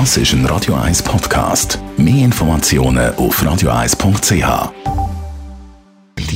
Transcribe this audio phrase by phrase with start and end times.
[0.00, 1.78] Das ist ein Radio 1 Podcast.
[1.96, 4.72] Mehr Informationen auf radio1.ch.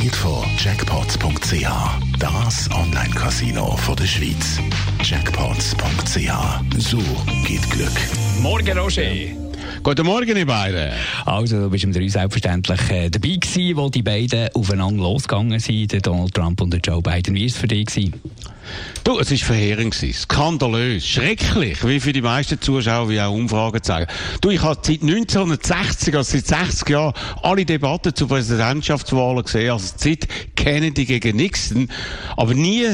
[0.08, 1.66] Präsentiert von Jackpots.ch.
[2.20, 4.60] Das Online-Casino der Schweiz.
[5.02, 6.78] Jackpots.ch.
[6.78, 6.98] So
[7.44, 7.90] geht Glück.
[8.40, 9.47] Morgen, Roger.
[9.82, 10.92] Guten Morgen, ihr beiden.
[11.24, 15.92] Also, du bist im 3 selbstverständlich äh, dabei gewesen, wo die beiden aufeinander losgegangen sind,
[15.92, 17.34] der Donald Trump und der Joe Biden.
[17.34, 17.86] Wie war es für dich?
[17.86, 18.14] Gewesen?
[19.04, 24.10] Du, es war verheerend, skandalös, schrecklich, wie für die meisten Zuschauer, wie auch Umfragen zeigen.
[24.40, 29.94] Du, ich habe seit 1960, also seit 60 Jahren, alle Debatten zu Präsidentschaftswahlen gesehen, also
[29.96, 31.88] seit Kennedy gegen Nixon,
[32.36, 32.86] aber nie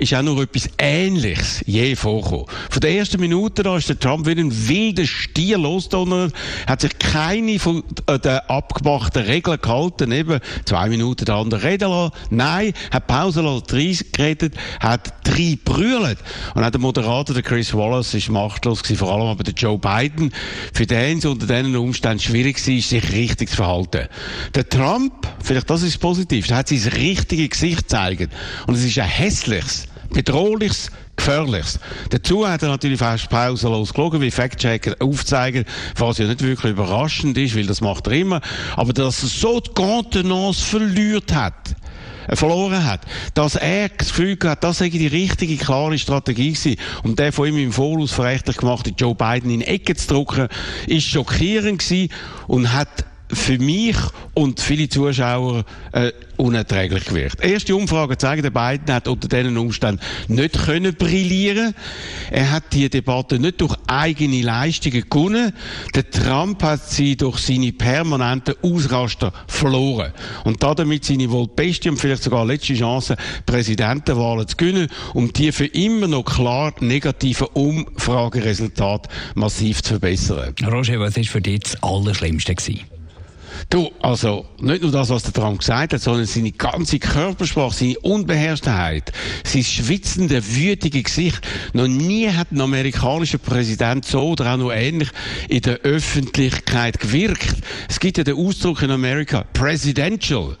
[0.00, 2.46] ist auch nur etwas Ähnliches je vorgekommen.
[2.70, 6.32] Von der ersten Minute an ist der Trump wie ein wilder Stier losdonnert,
[6.66, 11.90] hat sich keine von äh, den abgemachten Regeln gehalten, eben zwei Minuten der andere reden
[11.90, 12.14] lassen.
[12.30, 13.66] Nein, hat Pause lassen,
[14.12, 16.18] geredet, hat drei brüllt.
[16.54, 19.78] Und auch der Moderator, der Chris Wallace, ist machtlos gewesen, vor allem aber der Joe
[19.78, 20.32] Biden.
[20.72, 24.08] Für den es unter diesen Umständen schwierig war, sich richtig zu verhalten.
[24.54, 28.32] Der Trump, vielleicht das ist positiv, der hat sein richtiges Gesicht gezeigt.
[28.66, 31.78] Und es ist ein hässliches bedrohliches, gefährliches.
[32.10, 35.64] Dazu hat er natürlich fast pausenlos gelogen, wie Fact-Checker aufzeigen,
[35.96, 38.40] was ja nicht wirklich überraschend ist, weil das macht er immer.
[38.76, 41.76] Aber dass er so die Contenance verliert hat,
[42.26, 43.00] äh, verloren hat,
[43.34, 46.76] dass er das Gefühl hat, das sei die richtige, klare Strategie gewesen.
[47.02, 50.48] Und der von ihm im Voraus verrechtlich gemachte Joe Biden in Ecke zu drücken,
[50.86, 52.12] ist schockierend gewesen
[52.46, 53.96] und hat für mich
[54.34, 57.42] und viele Zuschauer äh, unerträglich gewirkt.
[57.42, 61.74] Erste Umfragen zeigen, der Biden hat unter diesen Umständen nicht können brillieren.
[62.30, 65.52] Er hat die Debatte nicht durch eigene Leistungen gewonnen.
[65.94, 70.12] Der Trump hat sie durch seine permanenten Ausraster verloren.
[70.44, 73.16] Und damit seine wohl beste und vielleicht sogar letzte Chance,
[73.46, 80.54] Präsidentenwahlen zu gewinnen, um die für immer noch klar negativen Umfrageresultate massiv zu verbessern.
[80.66, 82.99] Roger, was war für dich das Allerschlimmste gewesen?
[83.68, 87.98] Du, also, nicht nur das, was der Trump gesagt hat, sondern seine ganze Körpersprache, seine
[88.00, 89.12] Unbeherrschtheit,
[89.44, 91.40] sein schwitzende, wütige Gesicht.
[91.72, 95.10] Noch nie hat ein amerikanischer Präsident so oder auch nur ähnlich
[95.48, 97.56] in der Öffentlichkeit gewirkt.
[97.88, 100.56] Es gibt ja den Ausdruck in Amerika, presidential.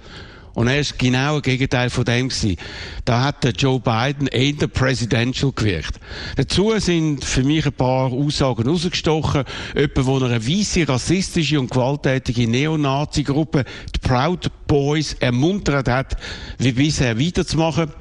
[0.54, 2.56] Und er ist genau das Gegenteil von dem gewesen.
[3.04, 6.00] Da hat der Joe Biden eher presidential gewirkt.
[6.36, 9.44] Dazu sind für mich ein paar Aussagen rausgestochen.
[9.74, 16.16] Jemand, wo eine weisse, rassistische und gewalttätige Neonazi-Gruppe, die Proud Boys, ermuntert hat,
[16.58, 17.92] wie bisher weiterzumachen.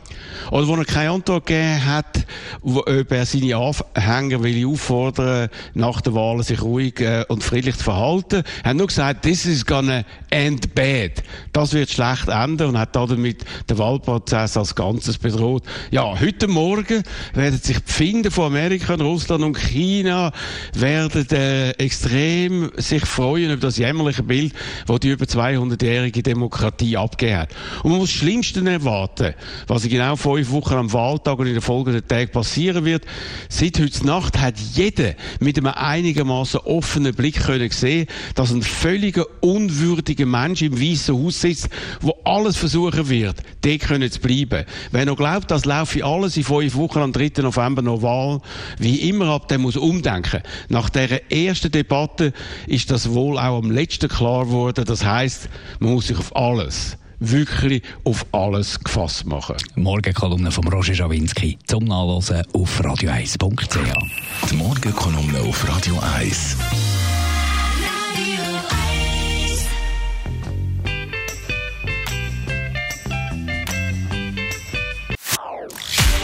[0.52, 2.26] Oder wo er keine Antwort gegeben hat,
[2.62, 7.78] wo, ob er seine Anhänger will auffordern, nach der Wahl sich ruhig äh, und friedlich
[7.78, 8.44] zu verhalten.
[8.64, 11.24] Er hat nur gesagt, this is gonna end bad.
[11.54, 15.64] Das wird schlecht enden und hat damit den Wahlprozess als Ganzes bedroht.
[15.92, 17.04] Ja, heute Morgen
[17.34, 20.32] werden sich die Finden von Amerika, Russland und China
[20.74, 24.54] werden äh, extrem sich freuen über das jämmerliche Bild,
[24.88, 27.50] das die über 200-jährige Demokratie abgegeben hat.
[27.84, 29.34] Und man muss das Schlimmste erwarten,
[29.68, 33.06] was ich genau fünf Wochen am Wahltag und in den folgenden Tagen passieren wird.
[33.50, 39.26] Seit heute Nacht hat jeder mit einem einigermaßen offenen Blick können sehen, dass ein völliger
[39.42, 41.70] unwürdiger Mensch im Weißen Haus sitzt,
[42.02, 44.66] wo alles versuchen wird, dort können zu bleiben.
[44.92, 47.42] Wer noch glaubt, das laufe alles in fünf Wochen am 3.
[47.42, 48.42] November noch Wahl,
[48.78, 50.42] wie immer ab, der muss umdenken.
[50.70, 52.34] Nach der ersten Debatte
[52.68, 54.86] ist das wohl auch am letzten klar geworden.
[54.86, 55.50] Das heißt,
[55.80, 59.56] man muss sich auf alles wirklich auf alles gefasst machen.
[59.76, 64.50] Morgenkolumne von Roger Schawinski zum Nachlesen auf radio1.ch.
[64.50, 66.58] Die Morgenkolumne auf Radio 1.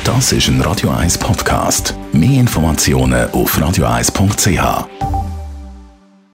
[0.03, 1.95] Das ist ein Radio 1 Podcast.
[2.13, 5.14] Mehr Informationen auf radio1.ch.